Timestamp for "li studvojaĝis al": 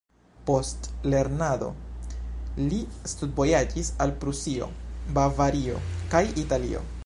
2.63-4.15